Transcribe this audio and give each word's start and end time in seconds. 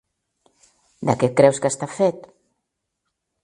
De 1.11 1.15
què 1.25 1.31
creus 1.41 1.61
que 1.67 1.73
està 1.73 1.91
fet? 1.99 2.29